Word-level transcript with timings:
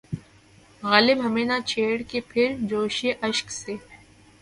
غالب 0.83 1.17
ہمیں 1.25 1.45
نہ 1.45 1.57
چھیڑ 1.67 2.01
کہ 2.09 2.19
پھر 2.29 2.55
جوشِ 2.69 2.99
اشک 3.21 3.47
سے 3.53 3.75